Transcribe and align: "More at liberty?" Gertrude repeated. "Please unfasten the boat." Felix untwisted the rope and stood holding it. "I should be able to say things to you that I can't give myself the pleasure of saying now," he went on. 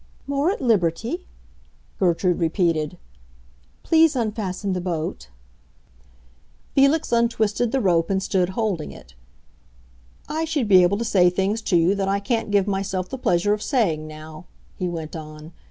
"More 0.25 0.49
at 0.49 0.61
liberty?" 0.63 1.27
Gertrude 1.99 2.39
repeated. 2.39 2.97
"Please 3.83 4.15
unfasten 4.15 4.73
the 4.73 4.81
boat." 4.81 5.29
Felix 6.73 7.11
untwisted 7.11 7.71
the 7.71 7.81
rope 7.81 8.09
and 8.09 8.17
stood 8.23 8.49
holding 8.57 8.91
it. 8.91 9.13
"I 10.27 10.43
should 10.43 10.67
be 10.67 10.81
able 10.81 10.97
to 10.97 11.05
say 11.05 11.29
things 11.29 11.61
to 11.69 11.77
you 11.77 11.93
that 11.93 12.07
I 12.07 12.19
can't 12.19 12.49
give 12.49 12.65
myself 12.65 13.09
the 13.09 13.19
pleasure 13.19 13.53
of 13.53 13.61
saying 13.61 14.07
now," 14.07 14.47
he 14.75 14.89
went 14.89 15.15
on. 15.15 15.53